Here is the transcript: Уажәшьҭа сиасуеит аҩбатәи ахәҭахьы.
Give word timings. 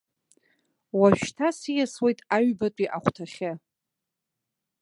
Уажәшьҭа 0.99 1.49
сиасуеит 1.59 2.19
аҩбатәи 2.35 2.93
ахәҭахьы. 2.97 3.51